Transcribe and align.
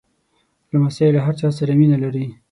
لمسی 0.73 1.07
له 1.15 1.19
هر 1.25 1.35
چا 1.39 1.47
سره 1.59 1.71
مینه 1.79 1.97
لري. 2.03 2.25